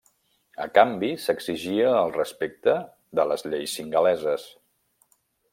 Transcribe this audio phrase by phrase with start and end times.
[0.63, 2.75] A canvi s'exigia el respecte
[3.21, 4.49] de les lleis singaleses.